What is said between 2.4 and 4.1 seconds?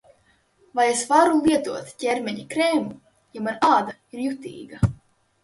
krēmu, ja mana āda